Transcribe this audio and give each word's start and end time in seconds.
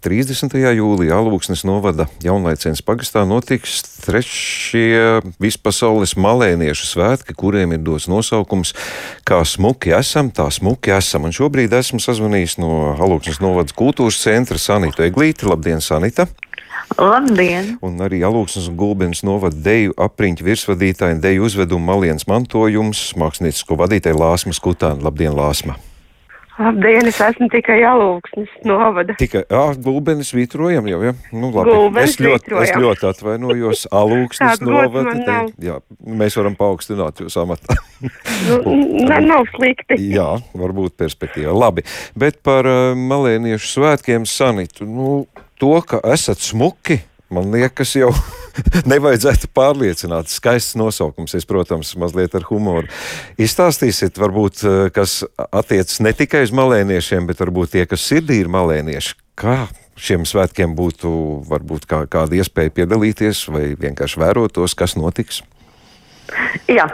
30. 0.00 0.54
jūlijā 0.56 1.16
Alūksnes 1.20 1.60
novada 1.68 2.06
Jaunlaicens 2.24 2.80
pagastā 2.80 3.26
notiks 3.28 3.82
trešie 4.00 5.20
vispasaules 5.42 6.14
malēniešu 6.16 6.88
svētki, 6.88 7.36
kuriem 7.36 7.76
ir 7.76 7.82
dots 7.84 8.08
nosaukums 8.08 8.72
Kā 9.28 9.42
smuki 9.44 9.92
esam, 9.94 10.30
tā 10.32 10.48
smuki 10.50 10.94
esam. 10.96 11.28
Un 11.28 11.34
šobrīd 11.36 11.74
esmu 11.76 12.00
sazvanījis 12.02 12.56
no 12.62 12.70
Alūksnes 12.96 13.42
novada 13.44 13.76
kultūras 13.76 14.22
centra 14.24 14.58
Sanita 14.58 15.04
Eglīti. 15.04 15.46
Labdien, 15.50 15.84
Sanita! 15.84 16.26
Labdien! 16.98 17.76
Un 17.84 18.00
arī 18.02 18.22
Alūksnes 18.26 18.70
un 18.72 18.80
Gulbens 18.80 19.22
novada 19.26 19.60
deju 19.68 19.94
apriņķu 20.00 20.48
virsvadītāju 20.48 21.18
un 21.18 21.22
deju 21.22 21.46
uzvedumu 21.46 21.92
malienas 21.92 22.26
mantojums 22.30 23.10
māksliniecisko 23.20 23.78
vadītāju 23.84 24.18
Lāsmas 24.18 24.62
Kutānu. 24.64 25.04
Labdien, 25.06 25.36
Lāsma! 25.36 25.78
Labdien, 26.60 27.08
es 27.08 27.16
esmu 27.24 27.48
tikai 27.48 27.78
Alūksnes 27.88 28.50
novada. 28.68 29.14
Tikai, 29.20 29.46
ah, 29.48 29.70
gulbenis 29.80 30.34
vītrojam 30.36 30.90
jau, 30.90 30.98
ja? 31.06 31.12
Nu, 31.32 31.48
labi. 31.54 31.72
Gulbenis 31.72 32.12
es 32.12 32.20
ļoti, 32.20 32.50
vītrojam. 32.50 32.66
es 32.66 32.82
ļoti 32.84 33.06
atvainojos. 33.08 33.84
Gods 33.90 34.64
novada. 34.66 35.14
te-. 35.24 35.68
Jā, 35.70 35.78
mēs 36.20 36.36
varam 36.36 36.58
paaugstināt 36.58 37.24
jūs 37.24 37.38
amatā. 37.40 37.78
Nu, 38.40 38.72
ne, 38.72 39.18
nav 39.20 39.44
slikti. 39.52 39.98
jā, 40.16 40.26
varbūt 40.56 40.94
perspektīvā. 41.00 41.52
Labi, 41.52 41.84
bet 42.18 42.40
par 42.46 42.68
uh, 42.68 42.96
malēniešu 42.96 43.74
svētkiem 43.74 44.24
sanitu. 44.28 44.88
Nu, 44.88 45.10
to, 45.60 45.74
ka 45.84 46.00
esat 46.08 46.40
smuki, 46.40 47.02
man 47.32 47.52
liekas 47.52 47.96
jau. 48.00 48.12
Nevajadzētu 48.92 49.50
pārliecināt. 49.56 50.30
Skaists 50.32 50.76
nosaukums, 50.78 51.34
es, 51.38 51.46
protams, 51.48 51.92
mazliet 52.00 52.34
ar 52.38 52.46
humoru. 52.48 52.90
Izstāstīsiet, 53.40 54.18
varbūt, 54.20 54.64
eh, 54.64 54.80
kas 54.94 55.20
attiecas 55.50 56.00
ne 56.04 56.14
tikai 56.16 56.44
uz 56.46 56.54
malēniešiem, 56.56 57.28
bet 57.30 57.42
varbūt 57.42 57.76
tie, 57.76 57.86
kas 57.90 58.06
sirdī 58.06 58.40
ir 58.44 58.50
malēnieši. 58.52 59.16
Kā 59.40 59.62
šiem 60.00 60.24
svētkiem 60.28 60.74
būtu 60.78 61.10
varbūt 61.48 61.86
kā, 61.88 62.04
kāda 62.10 62.40
iespēja 62.40 62.72
piedalīties 62.80 63.46
vai 63.52 63.64
vienkārši 63.80 64.22
vērot 64.22 64.56
tos, 64.56 64.76
kas 64.78 64.96
notiks? 64.96 65.42
Jā, 66.78 66.86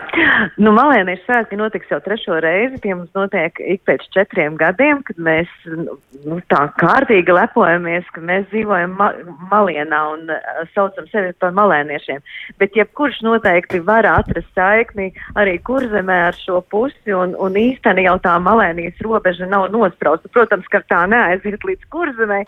nu, 0.61 0.73
malēniešu 0.77 1.25
svētki 1.27 1.59
notiks 1.59 1.91
jau 1.92 1.98
trešo 2.05 2.39
reizi. 2.42 2.81
Tie 2.83 2.95
mums 2.95 3.11
notiek 3.17 3.59
ik 3.61 3.83
pēc 3.89 4.05
četriem 4.15 4.56
gadiem, 4.61 5.03
kad 5.06 5.19
mēs 5.23 5.51
nu, 5.67 6.39
tā 6.51 6.67
kārtīgi 6.81 7.34
lepojamies, 7.34 8.09
ka 8.15 8.23
mēs 8.25 8.47
dzīvojam 8.53 8.97
ma 8.98 9.11
malienā 9.51 10.01
un 10.15 10.33
uh, 10.33 10.62
saucam 10.75 11.09
sevi 11.12 11.34
par 11.41 11.55
malēniešiem. 11.56 12.23
Bet 12.61 12.77
jebkurš 12.78 13.23
noteikti 13.27 13.83
var 13.87 14.09
atrast 14.09 14.51
saikni 14.56 15.11
arī 15.39 15.59
kurzemē 15.67 16.19
ar 16.31 16.39
šo 16.41 16.62
pusi, 16.71 17.12
un, 17.15 17.37
un 17.39 17.59
īstenībā 17.61 18.06
jau 18.06 18.17
tā 18.23 18.37
malēnijas 18.43 19.00
robeža 19.05 19.48
nav 19.50 19.69
nosprausta. 19.75 20.31
Protams, 20.33 20.67
ka 20.73 20.83
tā 20.91 21.03
neaiziet 21.11 21.65
līdz 21.67 21.89
kurzemē, 21.93 22.43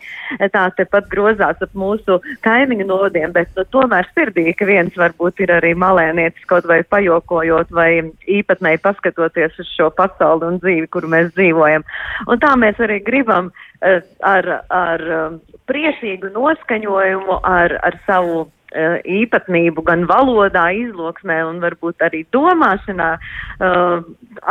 tā 0.54 0.64
tepat 0.78 1.08
grozās 1.12 1.60
ap 1.64 1.74
mūsu 1.78 2.18
kaimiņu 2.46 2.88
nodiem, 2.88 3.32
bet 3.34 3.50
nu, 3.56 3.64
tomēr 3.72 4.08
sirdī, 4.14 4.50
ka 4.56 4.68
viens 4.68 4.94
varbūt 4.98 5.42
ir 5.44 5.54
arī 5.58 5.74
malēnietis 5.78 6.46
kaut 6.50 6.68
vai 6.68 6.77
pajokojot 6.90 7.72
vai 7.74 7.90
īpatnēji 8.28 8.82
paskatoties 8.84 9.58
uz 9.62 9.70
šo 9.76 9.90
pasauli 9.96 10.46
un 10.48 10.60
dzīvi, 10.62 10.90
kuru 10.92 11.10
mēs 11.12 11.32
dzīvojam. 11.36 11.86
Un 12.28 12.42
tā 12.42 12.54
mēs 12.60 12.80
arī 12.84 13.00
gribam 13.04 13.50
uh, 13.50 13.98
ar, 14.26 14.52
ar 14.74 15.08
um, 15.22 15.40
priecīgu 15.70 16.32
noskaņojumu, 16.34 17.40
ar, 17.46 17.76
ar 17.84 17.98
savu 18.06 18.44
uh, 18.44 18.98
īpatnību 19.04 19.84
gan 19.86 20.04
valodā, 20.10 20.68
izloksmē 20.76 21.40
un 21.48 21.62
varbūt 21.64 22.04
arī 22.04 22.24
domāšanā 22.34 23.10
uh, 23.18 24.04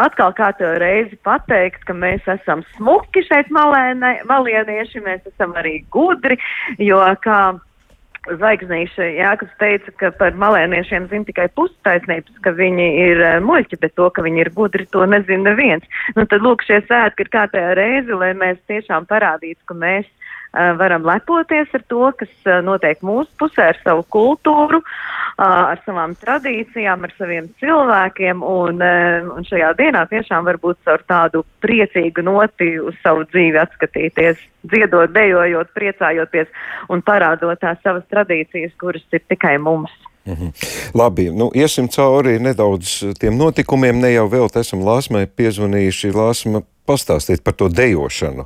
atkal 0.05 0.35
kārtējo 0.37 0.75
reizi 0.81 1.19
pateikt, 1.27 1.85
ka 1.87 1.95
mēs 1.97 2.25
esam 2.37 2.65
smuki 2.75 3.25
šeit 3.27 3.51
malēne, 3.53 4.17
malienieši, 4.29 5.03
mēs 5.05 5.25
esam 5.33 5.55
arī 5.59 5.79
gudri, 5.93 6.39
jo 6.81 7.01
kā 7.23 7.41
Zvaigznīša 8.27 9.07
Jānis 9.15 9.53
teica, 9.61 9.93
ka 10.01 10.11
par 10.19 10.35
malēniešiem 10.39 11.07
zina 11.11 11.27
tikai 11.27 11.47
pustaisnības, 11.57 12.41
ka 12.43 12.53
viņi 12.57 12.87
ir 13.05 13.23
uh, 13.23 13.37
muļķi, 13.43 13.79
bet 13.83 13.95
to, 13.99 14.09
ka 14.13 14.25
viņi 14.25 14.43
ir 14.43 14.51
gudri, 14.55 14.87
to 14.91 15.05
nezina 15.09 15.51
neviens. 15.51 15.87
Nu, 16.17 16.25
tad 16.29 16.43
lūk, 16.43 16.65
šie 16.67 16.81
svētki 16.85 17.25
ir 17.25 17.33
kārtējā 17.33 17.73
reize, 17.79 18.19
lai 18.19 18.33
mēs 18.37 18.59
tiešām 18.71 19.07
parādītu, 19.09 19.61
ka 19.69 19.77
mēs 19.77 20.09
varam 20.79 21.05
lepoties 21.07 21.71
ar 21.77 21.83
to, 21.91 22.09
kas 22.19 22.31
uh, 22.45 22.59
notiek 22.65 23.01
mūsu 23.05 23.29
pusē, 23.39 23.69
ar 23.73 23.79
savu 23.83 24.05
kultūru, 24.13 24.81
uh, 24.81 25.43
ar 25.43 25.81
savām 25.85 26.15
tradīcijām, 26.21 27.05
ar 27.07 27.13
saviem 27.17 27.49
cilvēkiem. 27.61 28.43
Un, 28.47 28.83
un 29.37 29.47
šajā 29.47 29.71
dienā 29.79 30.05
tiešām 30.11 30.47
varbūt 30.49 30.91
ar 30.93 31.05
tādu 31.09 31.43
priecīgu 31.65 32.25
noti 32.25 32.73
uz 32.81 32.97
savu 33.03 33.27
dzīvi 33.31 33.61
atskatīties, 33.61 34.41
dziedot, 34.67 35.13
dejojot, 35.15 35.73
priecājoties 35.77 36.51
un 36.93 37.05
parādot 37.05 37.59
tās 37.61 37.81
savas 37.83 38.05
tradīcijas, 38.11 38.75
kuras 38.81 39.05
ir 39.13 39.23
tikai 39.29 39.57
mums. 39.61 39.93
Mhm. 40.27 40.47
Labi, 40.93 41.29
nu, 41.31 41.51
iesim 41.55 41.87
cauri 41.87 42.39
nedaudz 42.39 42.99
tiem 43.19 43.37
notikumiem. 43.39 44.01
Ne 44.03 44.11
jau 44.11 44.27
vēl 44.27 44.49
esam 44.59 44.83
Lāsmai 44.83 45.23
piezvanījuši. 45.27 46.11
Lāsma, 46.11 46.63
pastāstiet 46.87 47.43
par 47.43 47.55
to 47.55 47.69
dejošanu. 47.71 48.43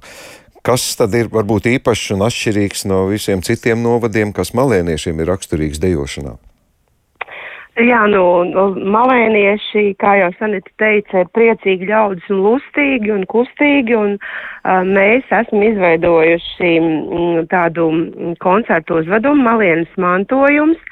Kas 0.61 0.83
tad 0.93 1.15
ir 1.17 1.31
varbūt 1.33 1.65
īpašs 1.71 2.11
un 2.13 2.21
atšķirīgs 2.27 2.85
no 2.89 3.07
visiem 3.09 3.41
citiem 3.41 3.81
novadiem, 3.81 4.29
kas 4.35 4.53
malēniešiem 4.53 5.23
ir 5.23 5.31
raksturīgs 5.33 5.81
dejošanā? 5.81 6.37
Jā, 7.79 8.01
nu, 8.11 8.43
nu, 8.51 8.65
malēnieši, 8.93 9.95
kā 10.01 10.17
jau 10.19 10.27
Sanita 10.35 10.69
teica, 10.81 11.23
ir 11.23 11.29
priecīgi 11.33 11.87
ļaudis 11.87 12.27
un 12.29 12.41
lustīgi 12.43 13.13
un 13.15 13.23
kustīgi, 13.31 13.95
un 13.95 14.17
uh, 14.19 14.81
mēs 14.85 15.25
esam 15.31 15.63
izveidojuši 15.65 16.71
mm, 16.77 17.45
tādu 17.53 17.87
mm, 17.95 18.35
koncertu 18.43 18.99
uzvedumu 18.99 19.47
Malienas 19.47 19.95
mantojums, 19.95 20.83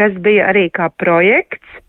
kas 0.00 0.16
bija 0.24 0.48
arī 0.54 0.66
kā 0.72 0.88
projekts. 0.98 1.82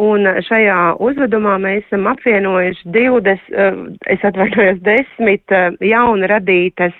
Un 0.00 0.24
šajā 0.24 0.94
uzvedumā 1.04 1.58
mēs 1.60 1.82
esam 1.84 2.06
apvienojuši 2.08 2.88
20, 2.94 3.50
uh, 3.52 3.80
es 4.08 4.22
atvainojos, 4.24 4.78
10 4.86 5.52
uh, 5.52 5.74
jaunu 5.84 6.30
radītas 6.30 6.94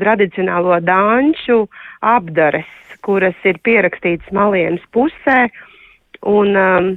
tradicionālo 0.00 0.78
dāņu 0.80 1.58
apdares, 2.00 2.70
kuras 3.04 3.36
ir 3.44 3.60
pierakstītas 3.60 4.32
Malienas 4.32 4.80
pusē 4.96 5.50
un 6.24 6.56
um, 6.56 6.88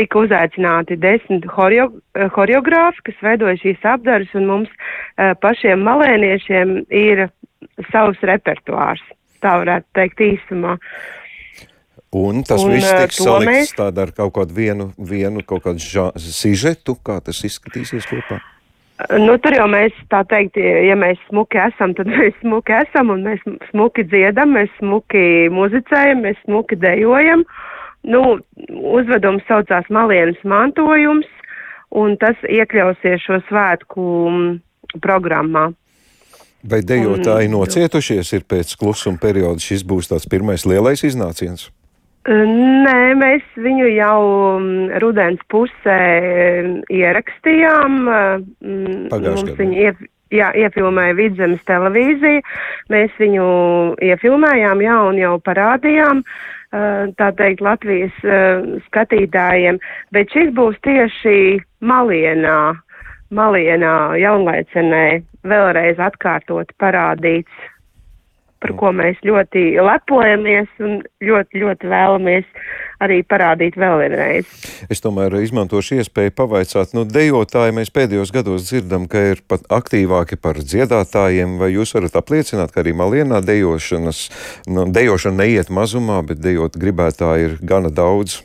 tika 0.00 0.22
uzaicināti 0.24 0.96
desmit 0.96 1.44
horeo, 1.52 1.90
horeogrāfi, 2.32 3.04
kas 3.10 3.20
veidoja 3.22 3.60
šīs 3.60 3.84
apdares, 3.84 4.32
un 4.32 4.48
mums 4.48 4.72
uh, 4.72 5.34
pašiem 5.44 5.84
malēniešiem 5.84 6.78
ir 6.88 7.26
savs 7.92 8.24
repertuārs. 8.24 9.04
Tā 9.44 9.58
varētu 9.60 9.92
teikt 9.92 10.24
īsumā. 10.24 10.78
Un 12.14 12.42
tas 12.46 12.62
Un, 12.62 12.70
viss 12.72 12.86
eh, 12.92 13.00
tiks 13.02 13.18
salikts 13.18 13.50
mēs- 13.50 13.72
tādā 13.76 14.06
ar 14.06 14.12
kaut 14.14 14.32
kādu 14.36 14.54
vienu, 14.54 14.92
vienu 14.98 15.42
kaut 15.44 15.64
kādu 15.64 15.82
žā, 15.82 16.12
sižetu, 16.16 16.96
kā 17.02 17.20
tas 17.20 17.42
izskatīsies 17.44 18.06
kopā. 18.06 18.40
Nu, 19.20 19.36
tur 19.36 19.52
jau 19.52 19.66
mēs 19.68 19.92
tā 20.08 20.22
teikt, 20.24 20.56
ja 20.56 20.94
mēs 20.96 21.18
smuki 21.28 21.58
esam, 21.60 21.92
tad 21.94 22.06
mēs 22.14 22.32
smuki 22.40 22.72
esam, 22.72 23.10
un 23.10 23.26
mēs 23.26 23.42
smuki 23.70 24.06
dziedam, 24.08 24.54
mēs 24.56 24.70
smuki 24.78 25.50
muzicējam, 25.52 26.22
mēs 26.24 26.38
smuki 26.46 26.78
dejojam. 26.80 27.44
Nu, 28.06 28.38
uzvedums 28.70 29.42
saucās 29.48 29.88
Malienas 29.90 30.38
mantojums, 30.44 31.26
un 31.90 32.16
tas 32.16 32.36
iekļausies 32.48 33.20
šo 33.26 33.40
svētku 33.50 34.06
mm, 34.30 35.00
programmā. 35.02 35.72
Vai 36.66 36.80
dejotāji 36.82 37.50
nocietušies 37.50 38.32
ir 38.32 38.46
pēc 38.48 38.72
klusuma 38.78 39.18
perioda? 39.22 39.60
Šis 39.62 39.84
būs 39.86 40.08
tāds 40.10 40.26
pirmais 40.30 40.64
lielais 40.66 41.02
iznāciens. 41.06 41.68
Nē, 42.26 43.14
mēs 43.14 43.44
viņu 43.54 43.86
jau 43.94 44.22
mm, 44.58 44.98
rudens 45.02 45.42
pusē 45.52 46.00
mm, 46.18 46.80
ierakstījām. 46.90 48.00
mm, 48.02 48.96
Pagājušajā 49.12 49.52
gadā. 49.52 49.68
ief, 49.84 50.00
jā, 50.34 50.48
iefilmēja 50.58 51.14
Vidzemes 51.20 51.62
televīzija. 51.70 52.42
Mēs 52.90 53.14
viņu 53.22 53.46
iefilmējām, 54.02 54.82
jā, 54.82 54.96
un 55.10 55.20
jau 55.22 55.36
parādījām, 55.46 56.24
tā 57.20 57.30
teikt, 57.38 57.62
Latvijas 57.62 58.18
skatītājiem. 58.88 59.78
Bet 60.10 60.34
šis 60.34 60.50
būs 60.56 60.82
tieši 60.82 61.62
Malienā, 61.78 62.74
Malienā, 63.30 63.94
jaunlaicenē, 64.18 65.06
vēlreiz 65.46 66.02
atkārtot 66.02 66.74
parādīts 66.82 67.70
par 68.66 68.74
ko 68.80 68.90
mēs 68.96 69.20
ļoti 69.26 69.76
lepojamies 69.78 70.82
un 70.82 70.98
ļoti, 71.22 71.62
ļoti 71.62 71.90
vēlamies 71.92 72.48
arī 73.04 73.20
parādīt 73.28 73.76
vēlreiz. 73.78 74.48
Es 74.90 75.02
tomēr 75.04 75.36
izmantošu 75.38 76.00
iespēju 76.00 76.34
pavaicāt, 76.36 76.96
nu, 76.96 77.04
dejotāji 77.06 77.76
mēs 77.76 77.92
pēdējos 77.94 78.32
gados 78.34 78.66
dzirdam, 78.70 79.06
ka 79.10 79.22
ir 79.34 79.44
pat 79.46 79.66
aktīvāki 79.70 80.40
par 80.40 80.58
dziedātājiem, 80.58 81.58
vai 81.60 81.70
jūs 81.74 81.94
varat 81.96 82.18
apliecināt, 82.18 82.74
ka 82.74 82.82
arī 82.82 82.96
Malienā 82.96 83.42
dejošanas, 83.44 84.26
nu, 84.66 84.88
dejošana 84.90 85.44
neiet 85.44 85.70
mazumā, 85.70 86.22
bet 86.26 86.42
dejot 86.42 86.80
gribētāji 86.80 87.50
ir 87.50 87.58
gana 87.62 87.92
daudz. 87.92 88.40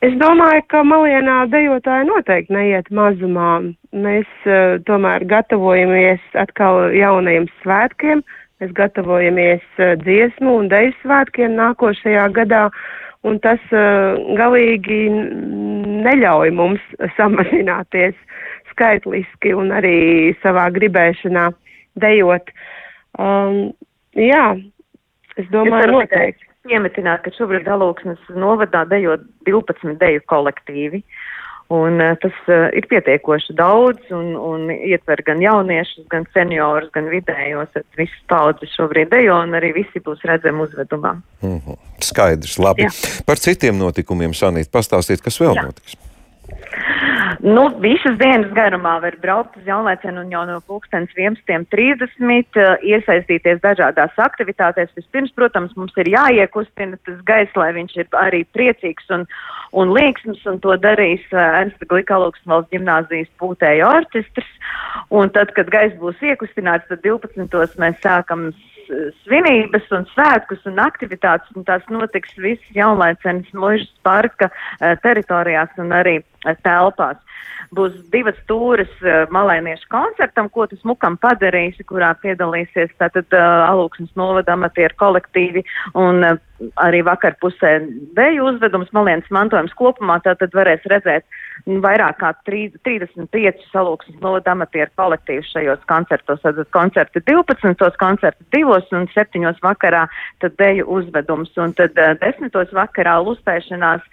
Es 0.00 0.14
domāju, 0.16 0.62
ka 0.72 0.80
Malienā 0.80 1.42
dejotāji 1.52 2.06
noteikti 2.08 2.54
neiet 2.56 2.86
mazumā. 2.88 3.50
Mēs 3.92 4.28
uh, 4.48 4.78
tomēr 4.88 5.26
gatavojamies 5.28 6.22
atkal 6.40 6.88
jaunajiem 6.96 7.50
svētkiem, 7.60 8.22
Mēs 8.60 8.72
gatavojamies 8.76 9.62
uh, 9.80 9.94
dziesmu 10.02 10.56
un 10.62 10.68
deju 10.68 10.92
svētkiem 11.00 11.54
nākošajā 11.56 12.26
gadā, 12.36 12.66
un 13.24 13.38
tas 13.44 13.62
uh, 13.72 14.20
galīgi 14.36 15.06
neļauj 16.04 16.52
mums 16.56 16.84
samazināties 17.18 18.16
skaitliski 18.72 19.54
un 19.56 19.72
arī 19.76 19.96
savā 20.44 20.68
gribēšanā 20.76 21.48
dejot. 22.00 22.52
Um, 23.18 23.72
jā, 24.16 24.44
es 25.40 25.50
domāju, 25.52 25.96
noteikti. 25.98 26.46
Piemetināt, 26.68 27.22
ka 27.24 27.32
šobrīd 27.32 27.68
Alūksnes 27.72 28.20
novadā 28.36 28.84
dejo 28.88 29.16
12 29.48 29.96
deju 30.00 30.20
kolektīvi. 30.28 31.00
Un, 31.70 32.00
uh, 32.02 32.16
tas 32.18 32.34
uh, 32.50 32.66
ir 32.74 32.86
pietiekoši 32.90 33.54
daudz 33.54 34.10
un, 34.10 34.32
un 34.34 34.72
ietver 34.74 35.22
gan 35.26 35.38
jauniešus, 35.42 36.08
gan 36.10 36.26
seniorus, 36.34 36.90
gan 36.96 37.06
vidējos. 37.12 37.78
Visas 37.98 38.24
paudzes 38.30 38.74
šobrīd 38.74 39.12
dejo 39.12 39.38
un 39.44 39.54
arī 39.54 39.70
visi 39.78 40.02
būs 40.02 40.26
redzami 40.26 40.66
uzvedumā. 40.66 41.14
Mm 41.42 41.58
-hmm. 41.58 41.78
Skaidrs, 42.02 42.58
labi. 42.58 42.88
Jā. 42.88 43.22
Par 43.26 43.38
citiem 43.38 43.78
notikumiem, 43.78 44.34
Sanīt, 44.34 44.70
pastāstiet, 44.72 45.22
kas 45.22 45.40
vēl 45.40 45.54
Jā. 45.54 45.62
notiks. 45.70 46.09
Nu, 47.40 47.62
visas 47.80 48.18
dienas 48.20 48.50
garumā 48.52 48.98
var 49.00 49.14
braukt 49.22 49.54
uz 49.56 49.64
jaunlaicenu 49.64 50.26
un 50.26 50.32
jau 50.32 50.42
no 50.44 50.58
pulkstens 50.68 51.12
11.30 51.16 52.58
uh, 52.60 52.74
iesaistīties 52.84 53.62
dažādās 53.62 54.18
aktivitātēs. 54.20 54.90
Vispirms, 54.98 55.32
protams, 55.38 55.72
mums 55.72 55.96
ir 55.96 56.10
jāiekustina 56.12 56.98
tas 57.08 57.22
gaiss, 57.24 57.56
lai 57.56 57.70
viņš 57.78 57.94
ir 57.96 58.10
arī 58.20 58.42
priecīgs 58.52 59.08
un, 59.16 59.24
un 59.72 59.94
līksms, 59.96 60.42
un 60.52 60.60
to 60.60 60.76
darīs 60.84 61.24
uh, 61.32 61.40
Ernsta 61.62 61.88
Glikalūks 61.88 62.44
valsts 62.44 62.74
ģimnāzijas 62.76 63.32
pūtēja 63.40 63.88
orķestrs. 63.88 64.52
Un 65.08 65.32
tad, 65.32 65.54
kad 65.56 65.72
gaiss 65.72 65.96
būs 66.02 66.20
iekustināts, 66.20 66.90
tad 66.92 67.00
12. 67.08 67.72
mēs 67.80 67.96
sākam 68.04 68.50
svinības 69.22 69.88
un 69.96 70.04
svētkus 70.12 70.66
un 70.68 70.80
aktivitātes, 70.82 71.48
un 71.56 71.64
tās 71.64 71.88
notiks 71.88 72.36
visas 72.36 72.76
jaunlaicenes 72.76 73.48
mužas 73.56 73.88
parka 74.04 74.52
uh, 74.52 74.92
teritorijās 75.00 75.72
un 75.80 75.96
arī 75.96 76.18
telpās. 76.66 77.16
Būs 77.76 77.94
divas 78.10 78.38
stūres 78.42 78.90
uh, 79.04 79.24
malēniešu 79.30 79.86
koncertam, 79.92 80.48
ko 80.50 80.66
tas 80.70 80.80
mukam 80.88 81.18
padarīs, 81.22 81.78
kurā 81.86 82.12
piedalīsies 82.22 82.90
tātad 82.98 83.28
uh, 83.36 83.66
alūksnes 83.68 84.10
novada 84.18 84.56
amatieru 84.56 84.96
kolektīvi 84.98 85.62
un 85.94 86.24
uh, 86.26 86.40
arī 86.82 87.02
vakar 87.06 87.36
pusē 87.40 87.78
deju 88.16 88.48
uzvedums 88.50 88.90
malienas 88.96 89.28
mantojums 89.32 89.72
kopumā, 89.78 90.18
tātad 90.24 90.52
varēs 90.56 90.84
redzēt 90.90 91.24
vairāk 91.66 92.18
kā 92.20 92.32
35 92.48 93.64
salūksnes 93.70 94.20
novada 94.24 94.54
amatieru 94.54 94.90
kolektīvus 94.98 95.52
šajos 95.54 95.86
koncertos. 95.90 96.42
Tad 96.42 96.60
koncerti 96.74 97.22
12, 97.28 97.96
koncerti 98.00 98.44
2 98.56 98.82
un 98.98 99.08
7 99.14 99.54
vakarā, 99.64 100.06
tad 100.42 100.58
deju 100.60 100.88
uzvedums 100.98 101.54
un 101.60 101.74
tad 101.78 101.96
uh, 101.98 102.16
10 102.20 102.76
vakarā 102.76 103.18
lustēšanās. 103.24 104.04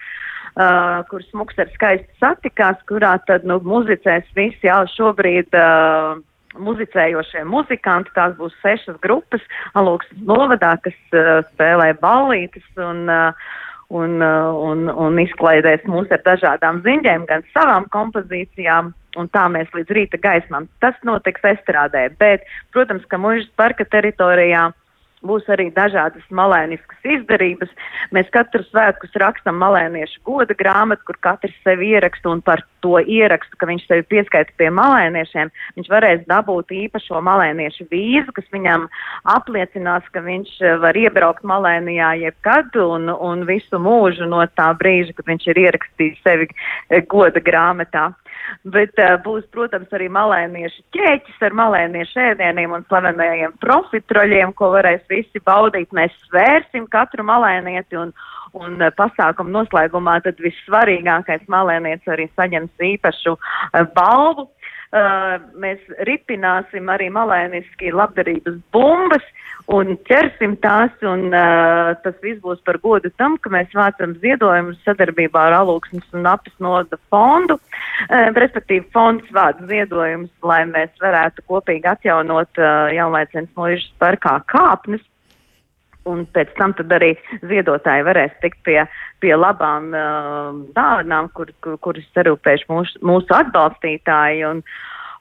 Uh, 0.57 1.04
kur 1.06 1.21
smuks 1.30 1.59
ar 1.62 1.68
skaisti 1.69 2.07
satikās, 2.18 2.80
kurā 2.89 3.12
tad 3.30 3.44
nu, 3.45 3.59
muzicēs 3.62 4.25
visi 4.33 4.65
jau 4.65 4.80
šobrīd 4.89 5.54
uh, 5.54 6.15
muzicējošie 6.57 7.44
muzikanti. 7.45 8.09
Tās 8.15 8.33
būs 8.39 8.56
sešas 8.63 8.98
grupas 9.04 9.44
Alūksnes 9.77 10.24
novadā, 10.25 10.71
kas 10.81 10.98
uh, 11.13 11.44
spēlē 11.51 11.92
ballītes 12.01 12.65
un, 12.81 13.04
uh, 13.06 13.54
un, 13.94 14.18
uh, 14.18 14.50
un, 14.71 14.89
un 14.89 15.21
izklaidēs 15.21 15.86
mūs 15.86 16.09
ar 16.18 16.25
dažādām 16.25 16.81
ziņģēm, 16.88 17.30
gan 17.30 17.45
savām 17.54 17.86
kompozīcijām. 17.94 18.95
Un 19.18 19.30
tā 19.33 19.45
mēs 19.54 19.69
līdz 19.77 19.94
rīta 19.94 20.18
gaismām. 20.25 20.65
Tas 20.81 20.98
notiks 21.06 21.45
estrādē, 21.54 22.07
bet, 22.18 22.50
protams, 22.74 23.06
ka 23.09 23.21
mužas 23.21 23.45
parka 23.62 23.86
teritorijā 23.86 24.71
uh, 24.71 24.86
Būs 25.25 25.47
arī 25.49 25.71
dažādas 25.73 26.21
malēniskas 26.29 27.07
izdarības. 27.17 27.71
Mēs 28.13 28.27
katru 28.29 28.61
svētkus 28.67 29.15
rakstam 29.17 29.57
malēniešu 29.57 30.21
goda 30.27 30.53
grāmatu, 30.53 31.07
kur 31.07 31.17
katrs 31.25 31.55
sevi 31.65 31.89
ieraksta 31.95 32.29
un 32.29 32.43
par 32.45 32.61
to 32.85 32.99
ierakstu, 33.01 33.57
ka 33.57 33.65
viņš 33.65 33.87
sevi 33.89 34.05
pieskaita 34.13 34.53
pie 34.61 34.69
malēniešiem. 34.77 35.49
Viņš 35.79 35.89
varēs 35.89 36.21
dabūt 36.29 36.69
īpašo 36.83 37.23
malēniešu 37.25 37.87
vīzu, 37.89 38.35
kas 38.37 38.45
viņam 38.53 38.85
apliecinās, 39.33 40.05
ka 40.13 40.21
viņš 40.21 40.53
eh, 40.61 40.77
var 40.85 41.01
iebraukt 41.01 41.41
malēnijā 41.49 42.13
jebkad 42.27 42.77
un, 42.85 43.09
un 43.09 43.41
visu 43.49 43.81
mūžu 43.81 44.29
no 44.29 44.45
tā 44.53 44.69
brīža, 44.77 45.17
kad 45.17 45.33
viņš 45.33 45.49
ir 45.49 45.63
ierakstījis 45.65 46.21
sevi 46.21 46.51
eh, 46.51 47.01
goda 47.09 47.41
grāmatā. 47.41 48.11
Bet 48.67 48.97
uh, 49.01 49.15
būs, 49.23 49.45
protams, 49.53 49.91
arī 49.95 50.07
malēniešu 50.13 50.83
ķēķis 50.95 51.44
ar 51.47 51.55
malēniešu 51.57 52.23
ēdieniem 52.31 52.75
un 52.77 52.85
slavenajiem 52.88 53.55
profitroļiem, 53.63 54.53
ko 54.57 54.71
varēs 54.75 55.03
visi 55.11 55.41
baudīt. 55.47 55.94
Mēs 55.95 56.15
svērsim 56.27 56.88
katru 56.91 57.25
malēnieti 57.27 57.99
un, 57.99 58.13
un 58.57 58.77
uh, 58.81 58.91
pasākumu 58.97 59.53
noslēgumā 59.55 60.19
tad 60.25 60.39
vissvarīgākais 60.44 61.47
malēnietis 61.51 62.13
arī 62.15 62.29
saņems 62.35 62.88
īpašu 62.91 63.35
uh, 63.38 63.83
balvu. 63.97 64.49
Uh, 64.87 65.35
mēs 65.59 65.81
ripināsim 66.07 66.87
arī 66.87 67.09
malēniski 67.11 67.91
labdarības 67.91 68.55
bumbas 68.71 69.25
un 69.67 69.97
ķersim 70.07 70.53
tās, 70.63 70.93
un 71.03 71.25
uh, 71.35 71.91
tas 72.05 72.15
viss 72.23 72.39
būs 72.39 72.61
par 72.63 72.79
godu 72.79 73.11
tam, 73.19 73.35
ka 73.43 73.51
mēs 73.51 73.73
vācam 73.75 74.15
ziedojumus 74.23 74.79
sadarbībā 74.87 75.49
ar 75.49 75.57
Alūksnes 75.57 76.07
un 76.15 76.29
Apes 76.31 76.55
noda 76.63 76.95
fondu, 77.11 77.59
uh, 77.59 78.29
respektīvi 78.39 78.87
fonds 78.95 79.27
vāc 79.35 79.59
ziedojumus, 79.67 80.31
lai 80.47 80.61
mēs 80.71 80.95
varētu 81.03 81.43
kopīgi 81.51 81.91
atjaunot 81.91 82.63
uh, 82.63 82.87
jaunlaicens 82.95 83.51
mūžas 83.59 83.91
parkā 83.99 84.37
kāpnes 84.47 85.03
un 86.07 86.25
pēc 86.36 86.54
tam 86.57 86.74
arī 86.98 87.13
ziedotāji 87.44 88.06
varēs 88.07 88.36
tikt 88.44 88.59
pie, 88.68 88.80
pie 89.24 89.33
labām 89.36 89.92
uh, 89.94 90.51
dāvanām, 90.77 91.31
kur, 91.38 91.51
kur, 91.62 91.77
kuras 91.83 92.07
sarūpējuši 92.15 92.69
mūsu, 92.71 93.01
mūsu 93.06 93.38
atbalstītāji. 93.38 94.45
Un, 94.50 94.63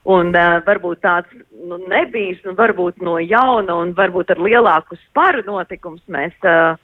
un 0.07 0.33
uh, 0.33 0.59
varbūt 0.67 1.03
tāds 1.05 1.45
nu, 1.67 1.81
nebijis, 1.91 2.43
un 2.47 2.59
varbūt 2.59 3.03
no 3.05 3.19
jauna, 3.23 3.81
un 3.83 3.95
varbūt 3.99 4.35
ar 4.35 4.43
lielāku 4.43 4.99
sparu 5.09 5.45
notikums 5.47 6.03
mēs 6.13 6.35
uh, 6.47 6.77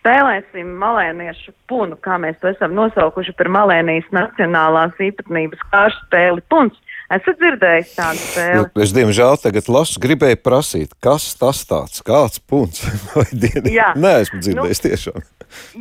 spēlēsim 0.00 0.74
malēniešu 0.80 1.52
punu, 1.68 1.96
kā 2.00 2.16
mēs 2.20 2.38
to 2.40 2.50
esam 2.52 2.74
nosaukuši 2.76 3.34
par 3.38 3.50
Malēnijas 3.52 4.08
nacionālās 4.16 4.96
īpatnības 5.00 5.64
kāršu 5.72 6.06
spēli 6.06 6.44
puns. 6.52 6.76
Esat 7.12 7.36
dzirdējis 7.36 7.90
tādu 7.98 8.20
spēli? 8.22 8.60
Nu, 8.62 8.82
es, 8.84 8.92
diemžēl, 8.96 9.36
tagad 9.42 9.68
lasu, 9.68 10.00
gribēju 10.00 10.38
prasīt, 10.40 10.94
kas 11.04 11.26
tas 11.36 11.60
tāds, 11.68 12.00
kāds 12.06 12.40
punkts 12.48 12.86
vai 13.12 13.26
diena. 13.28 13.68
Jā, 13.68 13.90
Nē, 13.98 14.14
esmu 14.24 14.40
dzirdējis 14.40 14.80
nu, 14.80 14.88
tiešām. 14.88 15.26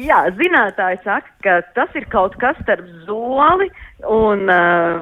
Jā, 0.04 0.20
zinātāji 0.38 1.00
saka, 1.06 1.32
ka 1.46 1.56
tas 1.78 1.96
ir 1.98 2.10
kaut 2.12 2.36
kas 2.42 2.60
starp 2.66 2.90
zoli 3.08 3.70
un 4.04 4.52
uh, 4.52 5.00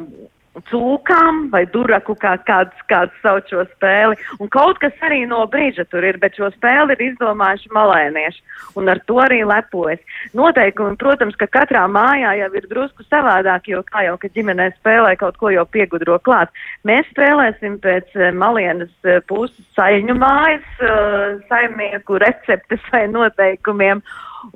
cūkām 0.68 1.46
vai 1.52 1.64
duraku, 1.72 2.16
kā 2.20 2.34
kāds, 2.48 2.76
kāds 2.92 3.16
sauc 3.24 3.48
šo 3.50 3.64
spēli. 3.72 4.18
Un 4.44 4.50
kaut 4.52 4.82
kas 4.84 4.96
arī 5.06 5.24
no 5.30 5.46
brīža 5.50 5.86
tur 5.90 6.04
ir, 6.04 6.20
bet 6.20 6.36
šo 6.36 6.52
spēli 6.56 6.98
ir 6.98 7.04
izdomājuši 7.12 7.72
malēnieši. 7.76 8.44
Un 8.80 8.92
ar 8.92 9.00
to 9.08 9.20
arī 9.24 9.42
lepojas. 9.48 10.02
Noteikumi, 10.38 10.98
protams, 11.00 11.38
ka 11.40 11.48
katrā 11.52 11.86
mājā 11.92 12.34
jau 12.42 12.50
ir 12.60 12.68
drusku 12.72 13.06
savādāk, 13.08 13.70
jo 13.72 13.84
kā 13.88 14.06
jau, 14.08 14.18
ka 14.20 14.32
ģimenē 14.36 14.72
spēlē 14.80 15.16
kaut 15.20 15.40
ko 15.40 15.54
jau 15.54 15.66
piegudro 15.72 16.20
klāt. 16.20 16.52
Mēs 16.88 17.08
spēlēsim 17.14 17.80
pēc 17.84 18.12
uh, 18.20 18.32
malienas 18.36 18.92
uh, 19.08 19.22
puses 19.32 19.64
saļņu 19.78 20.18
mājas, 20.20 20.68
uh, 20.84 21.40
saimnieku 21.52 22.20
receptes 22.22 22.92
vai 22.92 23.08
noteikumiem. 23.12 24.04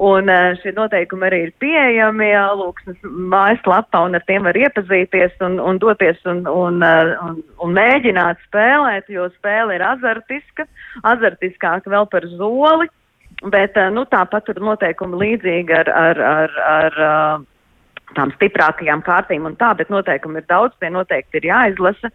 Un 0.01 0.30
uh, 0.32 0.56
šie 0.62 0.74
noteikumi 0.74 1.27
arī 1.27 1.39
ir 1.46 1.51
pieejami 1.62 2.32
Lūksnes 2.60 2.98
mājaslapā, 3.06 4.01
un 4.08 4.18
ar 4.18 4.24
tiem 4.25 4.48
var 4.48 4.58
iepazīties 4.58 5.38
un, 5.46 5.60
un 5.62 5.80
doties 5.82 6.22
un, 6.25 6.42
un, 6.50 6.82
uh, 6.82 7.13
un, 7.27 7.42
un 7.62 7.75
mēģināt 7.77 8.42
spēlēt, 8.48 9.12
jo 9.13 9.27
spēle 9.38 9.77
ir 9.77 9.86
azartiska, 9.86 10.65
azartiskāka 11.06 11.94
vēl 11.94 12.10
par 12.10 12.25
zoli. 12.34 12.89
Bet 13.51 13.77
uh, 13.77 13.92
nu, 13.94 14.08
tāpat 14.10 14.48
tur 14.50 14.62
noteikumi 14.63 15.22
līdzīgi 15.22 15.77
ar, 15.84 15.92
ar, 15.94 16.24
ar, 16.25 16.60
ar 16.65 17.00
tām 18.16 18.32
stiprākajām 18.36 19.02
kārtīm 19.06 19.48
un 19.50 19.56
tā, 19.60 19.72
bet 19.78 19.90
noteikumi 19.94 20.42
ir 20.42 20.48
daudz, 20.50 20.76
tie 20.80 20.92
noteikti 20.94 21.40
ir 21.40 21.48
jāizlasa, 21.50 22.12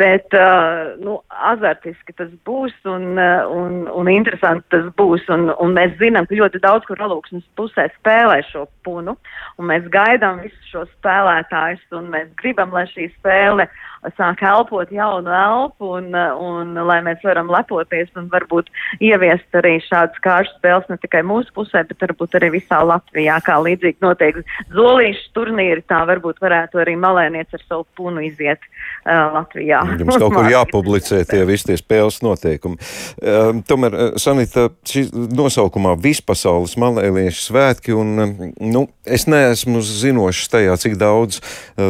bet, 0.00 0.28
uh, 0.36 0.92
nu, 1.02 1.18
azartiski 1.52 2.14
tas 2.18 2.30
būs 2.46 2.74
un, 2.88 3.06
uh, 3.16 3.48
un, 3.48 3.86
un 3.88 4.10
interesanti 4.12 4.66
tas 4.74 4.90
būs, 4.98 5.24
un, 5.32 5.48
un 5.56 5.76
mēs 5.78 5.96
zinām, 6.02 6.28
ka 6.28 6.38
ļoti 6.38 6.62
daudz, 6.62 6.88
kur 6.88 7.00
alūksnes 7.06 7.46
pusē 7.58 7.88
spēlē 7.98 8.42
šo 8.50 8.66
punu, 8.86 9.16
un 9.58 9.70
mēs 9.72 9.88
gaidām 9.92 10.42
visus 10.44 10.74
šos 10.74 10.92
spēlētājus, 10.98 11.82
un 11.96 12.12
mēs 12.12 12.28
gribam, 12.40 12.74
lai 12.74 12.86
šī 12.92 13.08
spēle 13.16 13.68
sāk 14.16 14.42
elpot 14.42 14.90
jaunu 14.90 15.30
elpu, 15.30 15.92
un, 16.00 16.10
un 16.14 16.74
lai 16.88 16.98
mēs 17.06 17.22
varam 17.22 17.50
lepoties 17.52 18.10
un 18.18 18.26
varbūt 18.32 18.70
ieviest 18.98 19.58
arī 19.58 19.76
šādas 19.86 20.18
kāršu 20.24 20.56
spēles 20.56 20.88
ne 20.90 20.98
tikai 21.02 21.22
mūsu 21.26 21.54
pusē, 21.54 21.84
bet 21.86 22.02
varbūt 22.02 22.34
arī 22.38 22.50
visā 22.56 22.82
Latvijā, 22.82 23.38
kā 23.46 23.60
līdzīgi 23.62 24.02
notiek 24.02 24.42
zolīšu 24.74 25.21
turnīri, 25.36 25.84
tā 25.88 26.02
varbūt 26.08 26.40
varētu 26.42 26.82
arī 26.82 26.96
malēniec 27.00 27.52
ar 27.54 27.64
savu 27.68 27.86
punu 27.96 28.24
iziet 28.24 28.64
Latvijā. 29.04 29.80
Jums 29.98 30.14
kaut 30.14 30.34
kur 30.36 30.46
jāpublicē 30.56 31.24
tie 31.26 31.42
visi 31.46 31.66
tie 31.72 31.76
spēles 31.78 32.20
noteikumi. 32.22 32.78
Um, 33.18 33.62
tomēr, 33.66 33.96
Sanita, 34.22 34.68
šī 34.86 35.08
nosaukumā 35.34 35.96
vispasaules 35.98 36.76
malēliešu 36.78 37.48
svētki, 37.48 37.96
un 37.98 38.52
nu, 38.62 38.84
es 39.02 39.26
neesmu 39.26 39.82
zinošs 39.82 40.52
tajā, 40.52 40.76
cik 40.78 40.94
daudz 41.00 41.40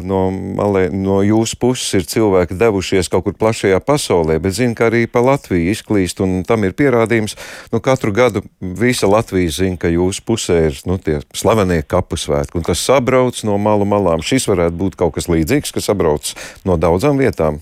no, 0.09 0.23
malē, 0.33 0.87
no 0.89 1.21
jūsu 1.27 1.59
puses 1.61 2.01
ir 2.01 2.09
cilvēki 2.09 2.57
devušies 2.61 3.13
kaut 3.13 3.27
kur 3.27 3.37
plašajā 3.37 3.83
pasaulē, 3.85 4.39
bet 4.41 4.57
zinu, 4.57 4.77
ka 4.79 4.89
arī 4.89 5.05
pa 5.05 5.21
Latviju 5.25 5.69
izklīst, 5.75 6.23
un 6.25 6.41
tam 6.49 6.65
ir 6.65 6.73
pierādījums. 6.79 7.37
Nu, 7.75 7.83
katru 7.85 8.15
gadu 8.17 8.45
visa 8.61 9.11
Latvija 9.11 9.53
zina, 9.53 9.77
ka 9.81 9.93
jūsu 9.93 10.25
pusē 10.25 10.59
ir 10.71 10.81
nu, 10.89 10.97
tie 10.97 11.21
slavenie 11.37 11.83
kapu 11.85 12.17
svētki, 12.17 12.57
un 12.57 12.67
tas 12.67 12.81
sabrauc 12.81 13.45
no 13.45 13.61
malu 13.61 13.85
malām. 13.89 14.25
Šis 14.25 14.49
varētu 14.49 14.81
būt 14.81 14.99
kaut 15.01 15.19
kas 15.19 15.29
līdzīgs, 15.29 15.77
kas 15.77 15.91
sabrauc 15.91 16.33
no 16.65 16.81
daudzām 16.83 17.21
vietām. 17.23 17.61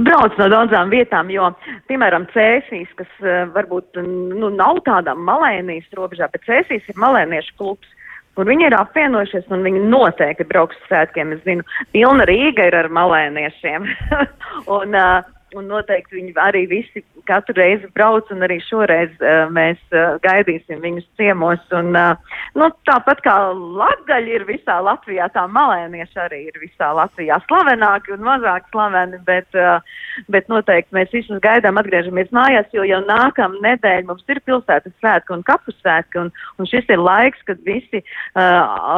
Brauc 0.00 0.36
no 0.38 0.46
daudzām 0.52 0.90
vietām, 0.92 1.30
jo, 1.32 1.48
piemēram, 1.90 2.26
Cēsīs, 2.34 2.90
kas 2.98 3.10
uh, 3.24 3.46
varbūt 3.54 4.00
nu, 4.04 4.50
nav 4.54 4.82
tādā 4.86 5.14
malēnijas 5.16 5.88
robežā, 5.96 6.28
bet 6.32 6.46
Cēsīs 6.46 6.86
ir 6.90 7.00
malēniešu 7.00 7.56
klubs. 7.58 7.96
Un 8.38 8.46
viņi 8.46 8.68
ir 8.68 8.76
apvienojušies, 8.78 9.48
un 9.52 9.64
viņi 9.66 9.82
noteikti 9.90 10.46
brauks 10.48 10.78
uz 10.78 10.86
svētkiem. 10.88 11.34
Es 11.34 11.42
zinu, 11.44 11.66
pilna 11.92 12.24
Rīga 12.30 12.68
ir 12.70 12.76
ar 12.78 12.88
malēniešiem. 12.94 13.88
un, 14.78 14.94
uh, 14.94 15.26
un 15.58 15.66
noteikti 15.68 16.20
viņi 16.20 16.36
arī 16.40 16.64
visi 16.70 17.02
katru 17.30 17.56
reizi 17.58 17.88
brauc, 17.94 18.30
un 18.34 18.44
arī 18.46 18.58
šoreiz 18.66 19.12
uh, 19.22 19.46
mēs 19.54 19.80
uh, 19.94 20.18
gaidīsim 20.24 20.82
viņus 20.82 21.06
ciemos. 21.20 21.62
Un, 21.76 21.94
uh, 21.96 22.36
nu, 22.58 22.70
tāpat 22.88 23.22
kā 23.24 23.36
latgaļi 23.54 24.36
ir 24.38 24.46
visā 24.48 24.80
Latvijā, 24.84 25.30
tā 25.34 25.46
malēnieši 25.50 26.20
arī 26.24 26.42
ir 26.50 26.60
visā 26.62 26.90
Latvijā. 26.96 27.38
Slavenāki 27.46 28.14
un 28.16 28.24
mazāk 28.26 28.68
slaveni, 28.72 29.20
bet, 29.26 29.48
uh, 29.58 29.78
bet 30.32 30.50
noteikti 30.52 30.96
mēs 30.96 31.14
visus 31.14 31.42
gaidām, 31.44 31.78
atgriežamies 31.80 32.32
mājās, 32.34 32.70
jo 32.74 32.84
jau 32.88 33.00
nākamā 33.06 33.62
nedēļa 33.68 34.08
mums 34.08 34.26
ir 34.30 34.42
pilsētas 34.46 34.94
svētki 34.98 35.36
un 35.36 35.44
kapu 35.46 35.74
svētki, 35.78 36.24
un, 36.24 36.32
un 36.58 36.68
šis 36.68 36.88
ir 36.90 37.02
laiks, 37.02 37.42
kad 37.48 37.60
visi 37.66 38.02
uh, 38.02 38.42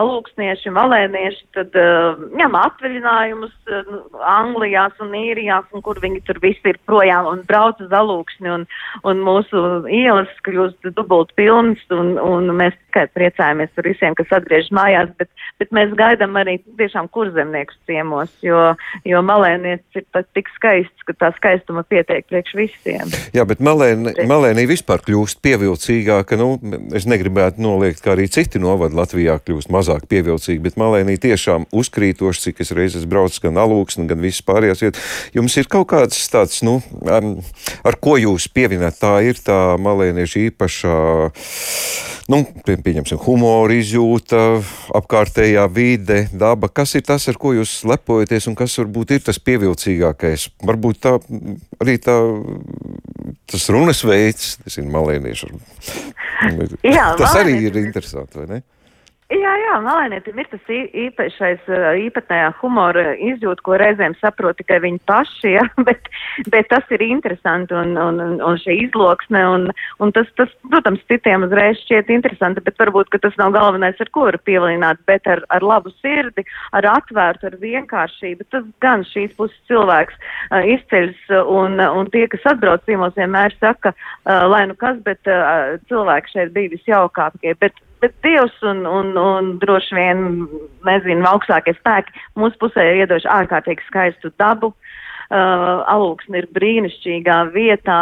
alūksnieši, 0.01 0.73
malēnieši 0.75 1.45
tad 1.57 1.77
uh, 1.79 2.23
ņem 2.39 2.59
atvaļinājumus 2.62 3.55
uh, 3.69 3.93
Anglijās 4.33 4.99
un 5.03 5.15
Īrijās, 5.19 5.69
un 5.77 5.85
kur 5.85 6.01
viņi 6.03 6.23
tur 6.27 6.41
visi 6.43 6.73
ir 6.73 6.81
projām 6.89 7.29
un 7.31 7.45
brauc 7.49 7.81
uz 7.83 7.93
alūksni, 8.23 8.50
un, 8.50 8.67
un 9.05 9.23
mūsu 9.23 9.87
ielas 9.91 10.31
kļūst 10.47 10.93
dubult 10.97 11.33
pilnas, 11.37 11.81
un, 11.91 12.19
un 12.19 12.50
mēs 12.57 12.75
tikai 12.88 13.09
priecājamies 13.14 13.71
par 13.75 13.85
visiem, 13.87 14.14
kas 14.14 14.33
atgriežas 14.33 14.73
mājās, 14.73 15.11
bet, 15.19 15.29
bet 15.59 15.73
mēs 15.73 15.95
gaidām 15.97 16.37
arī 16.37 16.59
tiešām 16.79 17.09
kurzemniekus 17.12 17.76
ciemos, 17.87 18.31
jo, 18.43 18.75
jo 19.05 19.23
malēnietis 19.23 20.02
ir 20.02 20.25
tik 20.35 20.49
skaists, 20.57 21.07
ka 21.07 21.14
tā 21.19 21.33
skaistuma 21.37 21.83
pietiek 21.83 22.26
priekš 22.29 22.55
visiem. 22.57 23.12
Jā, 23.35 23.45
bet 23.49 23.61
malēni, 23.61 24.14
malēnī 24.29 24.67
vispār 24.71 25.02
kļūst 25.05 25.43
pievilcīgāka, 25.43 26.38
nu, 26.41 26.57
es 26.95 27.07
negribētu 27.09 27.62
noliegt, 27.62 28.02
ka 28.05 28.14
arī 28.14 28.29
citi 28.33 28.61
novadi 28.62 28.99
Latvijā 28.99 29.38
kļūst 29.43 29.73
mazāk 29.73 30.07
pievilcīgi, 30.11 30.62
bet 30.62 30.79
malēnī 30.81 31.19
tiešām 31.23 31.69
uzkrītoši, 31.73 32.47
cik 32.49 32.62
es 32.64 32.75
reizes 32.76 33.09
braucu 33.09 33.47
gan 33.49 33.61
alūksni, 33.62 34.07
gan 34.11 34.23
visas 34.23 34.45
pārējās 34.47 34.85
vietas. 34.85 35.11
Jums 35.37 35.57
ir 35.59 35.71
kaut 35.73 35.88
kāds 35.93 36.21
tāds, 36.33 36.61
nu, 36.67 36.79
ar 37.09 37.99
ko 38.02 38.12
jūs 38.21 38.49
pievinat, 38.52 38.99
tā 39.00 39.16
ir 39.26 39.38
tā 39.42 39.76
malēniešu 39.83 40.40
īpašā, 40.49 40.97
nu, 42.33 42.40
pieņemsim, 42.66 43.21
humora 43.25 43.76
izjūta, 43.76 44.42
apkārtējā 44.99 45.66
vide, 45.73 46.19
daba. 46.33 46.71
Kas 46.73 46.97
ir 46.99 47.07
tas, 47.09 47.28
ar 47.31 47.38
ko 47.40 47.54
jūs 47.57 47.78
lepojaties 47.88 48.49
un 48.50 48.59
kas 48.59 48.76
varbūt 48.81 49.16
ir 49.16 49.25
tas 49.28 49.40
pievilcīgākais? 49.42 50.49
Varbūt 50.64 51.02
tā 51.07 51.16
arī 51.83 51.99
tā, 52.02 52.19
tas 53.50 53.69
runas 53.73 54.04
veids, 54.07 54.57
tas 54.64 54.78
ir 54.81 54.90
malēniešu. 54.92 55.52
Jā, 56.83 57.12
tas 57.19 57.37
arī 57.38 57.59
ir 57.69 57.83
interesanti, 57.85 58.42
vai 58.42 58.49
ne? 58.50 58.62
Jā, 59.33 59.53
jā, 59.57 59.77
malēnietim 59.81 60.41
ir 60.43 60.49
tas 60.51 60.71
īpašais, 60.77 61.69
īpatnējā 62.03 62.51
humora 62.59 63.15
izjūta, 63.17 63.62
ko 63.65 63.77
reizēm 63.81 64.12
saprot 64.21 64.59
tikai 64.59 64.81
viņi 64.83 64.99
paši, 65.09 65.53
ja? 65.55 65.62
bet, 65.87 66.09
bet 66.53 66.69
tas 66.69 66.91
ir 66.93 67.05
interesanti 67.07 67.73
un, 67.79 67.95
un, 67.97 68.21
un 68.45 68.59
šī 68.61 68.77
izloksne, 68.89 69.41
un, 69.55 69.65
un 70.05 70.12
tas, 70.12 70.29
tas, 70.37 70.53
protams, 70.69 71.01
citiem 71.09 71.47
uzreiz 71.47 71.81
šķiet 71.81 72.11
interesanti, 72.12 72.65
bet 72.67 72.77
varbūt, 72.83 73.09
ka 73.15 73.23
tas 73.23 73.39
nav 73.41 73.55
galvenais, 73.57 74.01
ar 74.05 74.11
ko 74.12 74.27
var 74.29 74.37
pievilināt, 74.45 75.01
bet 75.09 75.31
ar, 75.31 75.41
ar 75.55 75.65
labu 75.65 75.95
sirdi, 76.03 76.45
ar 76.77 76.91
atvērtu, 76.93 77.49
ar 77.49 77.57
vienkāršību. 77.62 78.49
Tas 78.53 78.67
gan 78.85 79.07
šīs 79.15 79.33
puses 79.39 79.57
cilvēks 79.71 80.19
uh, 80.19 80.61
izceļas, 80.75 81.23
un, 81.47 81.81
un 81.81 82.12
tie, 82.12 82.27
kas 82.35 82.51
atbrauc 82.53 82.85
ciemos, 82.91 83.17
vienmēr 83.17 83.57
saka, 83.62 83.95
uh, 83.95 84.45
lai 84.53 84.67
nu 84.69 84.77
kas, 84.77 85.01
bet 85.09 85.25
uh, 85.31 85.79
cilvēki 85.89 86.37
šeit 86.37 86.53
bija 86.59 86.75
visjaukākie. 86.77 87.57
Bet, 87.62 87.81
bet 88.03 88.15
Dievs 88.27 88.59
un, 88.67 88.85
un, 88.87 89.15
un 89.19 89.55
droši 89.63 89.97
vien, 89.97 90.23
nezinu, 90.87 91.27
augstākie 91.31 91.75
spēki 91.79 92.15
mūsu 92.39 92.59
pusē 92.61 92.85
ir 92.91 93.05
iedoši 93.05 93.31
ārkārtīgi 93.31 93.87
skaistu 93.89 94.33
dabu. 94.43 94.73
Uh, 95.33 95.81
Alūksne 95.89 96.43
ir 96.43 96.49
brīnišķīgā 96.53 97.37
vietā 97.55 98.01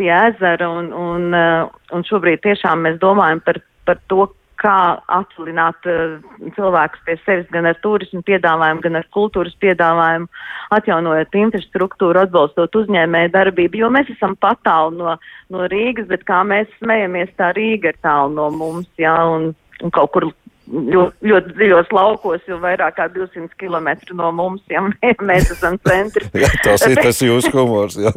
pie 0.00 0.08
ezera, 0.10 0.66
un, 0.66 0.88
un, 0.90 1.28
uh, 1.38 1.68
un 1.94 2.02
šobrīd 2.08 2.42
tiešām 2.42 2.82
mēs 2.82 2.96
domājam 3.04 3.38
par, 3.46 3.60
par 3.86 4.00
to, 4.10 4.26
kā 4.62 4.76
atvalināt 5.12 5.88
uh, 5.90 6.18
cilvēkus 6.56 7.02
pie 7.06 7.16
sevis 7.26 7.48
gan 7.54 7.68
ar 7.68 7.78
turismu 7.84 8.22
piedāvājumu, 8.26 8.84
gan 8.84 9.00
ar 9.00 9.08
kultūras 9.14 9.56
piedāvājumu, 9.62 10.30
atjaunojot 10.78 11.38
infrastruktūru, 11.42 12.22
atbalstot 12.22 12.78
uzņēmēju 12.82 13.32
darbību, 13.34 13.82
jo 13.82 13.90
mēs 13.92 14.12
esam 14.14 14.36
patālu 14.40 14.96
no, 15.00 15.16
no 15.52 15.66
Rīgas, 15.72 16.08
bet 16.10 16.26
kā 16.28 16.42
mēs 16.46 16.70
smejamies, 16.78 17.34
tā 17.40 17.52
Rīga 17.56 17.92
ir 17.92 18.00
tālu 18.06 18.36
no 18.38 18.48
mums, 18.54 18.88
jā, 19.00 19.16
un, 19.34 19.50
un 19.82 19.94
kaut 19.94 20.14
kur 20.14 20.30
ļoti, 20.70 21.28
ļoti 21.28 21.54
dziļos 21.56 21.90
laukos, 21.94 22.42
jau 22.48 22.58
vairāk 22.62 22.96
kā 22.98 23.08
200 23.12 23.50
km 23.60 23.88
no 24.18 24.30
mums, 24.34 24.62
ja 24.70 24.82
mēs 25.22 25.50
esam 25.54 25.78
centri. 25.86 26.28
jā, 26.44 26.50
tas 26.64 26.84
ir 26.88 27.00
tas 27.00 27.22
jūsu 27.24 27.52
humors. 27.56 27.98
Jā, 28.00 28.12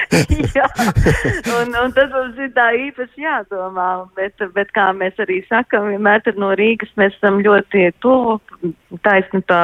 jā. 0.58 0.68
Un, 1.58 1.74
un 1.84 1.94
tas 1.96 2.08
mums 2.14 2.40
ir 2.40 2.52
tā 2.56 2.70
īpaši 2.88 3.26
jādomā, 3.26 3.90
bet, 4.18 4.46
bet 4.56 4.72
kā 4.76 4.88
mēs 4.96 5.20
arī 5.22 5.42
sakam, 5.50 5.90
vienmēr 5.92 6.24
tad 6.26 6.40
no 6.40 6.52
Rīgas 6.58 6.92
mēs 7.00 7.16
esam 7.18 7.42
ļoti 7.44 7.90
tuvu, 8.02 8.38
taisni 9.04 9.42
tā 9.48 9.62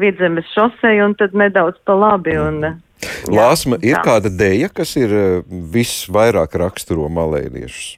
vidzemes 0.00 0.48
šosei 0.54 1.00
un 1.04 1.16
tad 1.18 1.36
nedaudz 1.36 1.80
pa 1.88 1.96
labi. 1.96 2.36
Un, 2.40 2.60
jā, 2.66 2.74
Lāsma, 3.32 3.80
ir 3.80 3.96
jā. 3.96 4.04
kāda 4.04 4.32
dēja, 4.32 4.70
kas 4.74 4.94
ir 5.00 5.16
eh, 5.16 5.32
visvairāk 5.48 6.58
raksturo 6.60 7.08
malēniešus? 7.12 7.96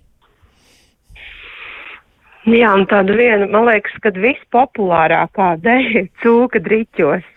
Jā, 2.50 2.72
un 2.74 2.88
tāda 2.90 3.14
viena, 3.14 3.46
man 3.50 3.68
liekas, 3.70 3.94
kad 4.02 4.18
vispopulārākā 4.18 5.54
dēļ 5.66 6.06
cūka 6.24 6.62
driķos. 6.64 7.28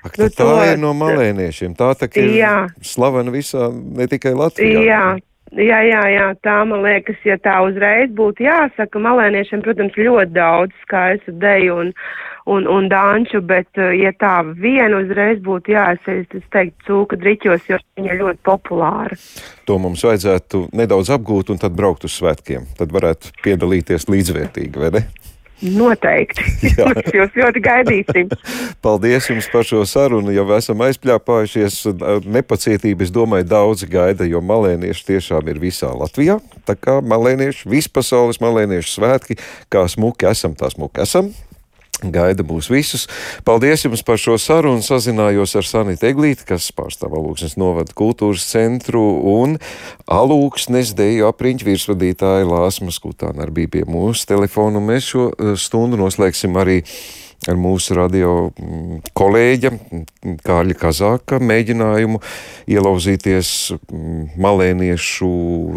Ak, 0.00 0.14
nu, 0.16 0.30
tā 0.32 0.44
to, 0.46 0.52
ir 0.64 0.78
no 0.80 0.94
malēniešiem. 0.96 1.74
Tā 1.76 1.92
tā 2.00 2.08
ir 2.16 2.30
jā. 2.38 2.54
slavena 2.80 3.32
visā, 3.34 3.68
ne 3.70 4.06
tikai 4.08 4.32
Latvijā. 4.32 4.86
Jā, 4.86 5.02
Jā, 5.50 5.80
jā, 5.82 6.00
jā, 6.14 6.26
tā 6.46 6.60
man 6.62 6.84
liekas, 6.84 7.16
ja 7.26 7.34
tā 7.42 7.56
uzreiz 7.66 8.12
būtu 8.14 8.44
jāsaka, 8.44 9.00
malēniešiem, 9.02 9.64
protams, 9.64 9.96
ļoti 9.98 10.30
daudz 10.36 10.76
skaistu 10.84 11.34
deju 11.42 11.78
un, 11.82 11.90
un, 12.46 12.68
un 12.68 12.88
danču, 12.90 13.42
bet, 13.44 13.68
uh, 13.78 13.90
ja 13.96 14.12
tā 14.16 14.40
viena 14.46 15.02
uzreiz 15.02 15.40
būtu 15.44 15.74
jāsaka, 15.74 16.38
es 16.40 16.46
teiktu, 16.54 16.86
cūka 16.86 17.20
driķos, 17.20 17.66
jo 17.70 17.80
viņa 17.98 18.14
ir 18.14 18.22
ļoti 18.22 18.44
populāra. 18.46 19.18
To 19.68 19.78
mums 19.82 20.04
vajadzētu 20.06 20.68
nedaudz 20.76 21.12
apgūt 21.16 21.52
un 21.54 21.60
tad 21.62 21.76
braukt 21.76 22.06
uz 22.08 22.16
svētkiem. 22.16 22.70
Tad 22.78 22.94
varētu 22.94 23.34
piedalīties 23.44 24.08
līdzvērtīgi, 24.10 24.80
vai 24.80 24.94
ne? 24.98 25.04
Noteikti. 25.60 26.44
Mēs 26.88 27.10
jūs 27.14 27.36
ļoti 27.36 27.62
gaidīsim. 27.64 28.30
Paldies 28.84 29.28
jums 29.30 29.48
par 29.52 29.66
šo 29.68 29.82
sarunu. 29.88 30.32
Jau 30.34 30.46
esam 30.56 30.80
aizpļāpājušies. 30.86 31.82
Nepacietība, 32.24 33.04
es 33.04 33.12
domāju, 33.14 33.48
daudzi 33.50 33.88
gaida, 33.90 34.28
jo 34.28 34.42
malēnieši 34.44 35.06
tiešām 35.12 35.52
ir 35.52 35.60
visā 35.62 35.92
Latvijā. 35.92 36.40
Tā 36.68 36.76
kā 36.80 36.98
malēnieši, 37.04 37.68
vispasaules 37.70 38.40
malēniešu 38.42 38.96
svētki, 38.96 39.38
kā 39.72 39.84
smuki 39.90 40.30
esam, 40.30 40.56
tā 40.56 40.72
smuki 40.72 41.04
esam. 41.04 41.32
Gaida 42.00 42.44
būs 42.46 42.70
visus. 42.72 43.04
Paldies 43.44 43.84
jums 43.84 44.00
par 44.06 44.16
šo 44.20 44.38
sarunu. 44.40 44.80
Sazinājos 44.84 45.52
ar 45.58 45.66
Sanitu 45.68 46.08
Eglīti, 46.08 46.46
kas 46.48 46.70
pārstāv 46.72 47.12
Alūksnes 47.18 47.58
novada 47.60 47.92
kultūras 47.96 48.46
centru 48.48 49.02
un 49.34 49.58
Alūksnes 50.08 50.94
deju 50.96 51.28
apriņķu 51.28 51.68
virsvadītāja 51.68 52.48
Lāsmas 52.48 53.00
Kutāna 53.04 53.44
arī 53.44 53.60
bija 53.60 53.74
pie 53.76 53.84
mūsu 53.90 54.24
telefonu. 54.32 54.80
Mēs 54.80 55.10
šo 55.12 55.26
eh, 55.34 55.52
stundu 55.60 56.00
noslēgsim 56.00 56.56
arī 56.56 56.80
ar 57.48 57.56
mūsu 57.60 57.96
radio 57.96 58.32
mm, 58.50 59.00
kolēģa 59.16 59.70
Kārļa 60.44 60.76
Kazāka 60.80 61.38
mēģinājumu 61.40 62.20
ielauzīties 62.70 63.52
mm, 63.76 64.24
malēniešu 64.40 65.30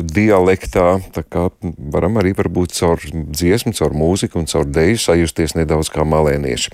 dialektā. 0.09 0.87
Tā 1.15 1.23
kā 1.23 1.47
varam 1.93 2.19
arī 2.21 2.33
varbūt 2.37 2.75
caur 2.75 3.03
dziesmu, 3.13 3.75
caur 3.77 3.95
mūziku 3.95 4.41
un 4.41 4.49
caur 4.51 4.67
deju 4.67 4.99
sajusties 5.05 5.55
nedaudz 5.59 5.91
kā 5.93 6.05
malēnieši. 6.07 6.71